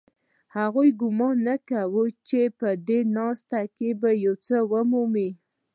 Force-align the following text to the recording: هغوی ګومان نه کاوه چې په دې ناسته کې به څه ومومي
هغوی 0.55 0.89
ګومان 0.99 1.35
نه 1.47 1.55
کاوه 1.67 2.03
چې 2.27 2.41
په 2.59 2.69
دې 2.87 2.99
ناسته 3.17 3.59
کې 3.75 3.89
به 4.01 4.09
څه 4.45 4.57
ومومي 4.71 5.29